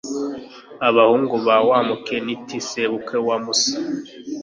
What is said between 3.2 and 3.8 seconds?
wa musa